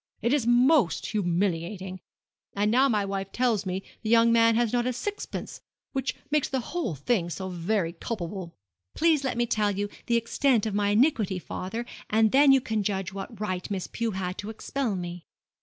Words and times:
It 0.23 0.33
is 0.33 0.47
most 0.47 1.05
humiliating. 1.09 2.01
And 2.55 2.71
now 2.71 2.89
my 2.89 3.05
wife 3.05 3.31
tells 3.31 3.67
me 3.67 3.83
the 4.01 4.09
young 4.09 4.31
man 4.31 4.55
has 4.55 4.73
not 4.73 4.87
a 4.87 4.93
sixpence 4.93 5.61
which 5.93 6.15
makes 6.31 6.49
the 6.49 6.59
whole 6.71 6.95
thing 6.95 7.29
so 7.29 7.49
very 7.49 7.93
culpable.' 7.93 8.55
'Please 8.95 9.23
let 9.23 9.37
me 9.37 9.45
tell 9.45 9.69
you 9.69 9.89
the 10.07 10.17
extent 10.17 10.65
of 10.65 10.73
my 10.73 10.89
iniquity, 10.89 11.37
father, 11.37 11.85
and 12.09 12.31
then 12.31 12.51
you 12.51 12.61
can 12.61 12.81
judge 12.81 13.13
what 13.13 13.39
right 13.39 13.69
Miss 13.69 13.85
Pew 13.85 14.09
had 14.09 14.39
to 14.39 14.49
expel 14.49 14.95
me.' 14.95 15.27